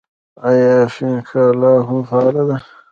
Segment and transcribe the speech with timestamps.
[0.49, 2.57] آیا فینکا لا هم فعاله ده؟